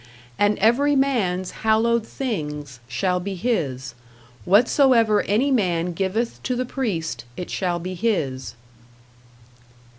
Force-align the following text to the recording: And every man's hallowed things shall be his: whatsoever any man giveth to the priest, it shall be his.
And 0.39 0.57
every 0.57 0.95
man's 0.95 1.51
hallowed 1.61 2.07
things 2.07 2.79
shall 2.87 3.19
be 3.19 3.35
his: 3.35 3.93
whatsoever 4.45 5.21
any 5.25 5.51
man 5.51 5.93
giveth 5.93 6.41
to 6.41 6.55
the 6.55 6.65
priest, 6.65 7.23
it 7.37 7.51
shall 7.51 7.77
be 7.77 7.93
his. 7.93 8.55